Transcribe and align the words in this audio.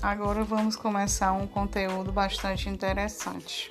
Agora 0.00 0.44
vamos 0.44 0.76
começar 0.76 1.32
um 1.32 1.46
conteúdo 1.46 2.12
bastante 2.12 2.68
interessante. 2.68 3.68